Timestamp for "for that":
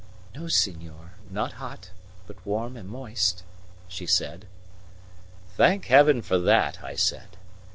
6.23-6.83